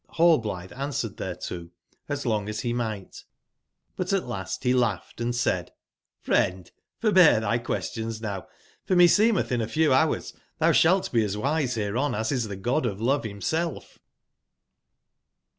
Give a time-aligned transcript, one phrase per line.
[0.17, 1.69] Rallblithe answered thereto
[2.09, 3.23] as long as he might,
[3.95, 8.47] but at last he laughed and said:*' friend, for bear thy questions now;
[8.83, 12.55] for meseemeth in a few hours thou shalt be as wise hereon as is the
[12.55, 13.99] God of Love hi mself.''